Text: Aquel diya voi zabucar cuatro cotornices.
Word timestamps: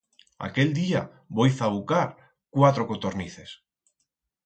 Aquel 0.45 0.71
diya 0.77 1.01
voi 1.41 1.47
zabucar 1.61 2.09
cuatro 2.59 2.91
cotornices. 2.93 3.57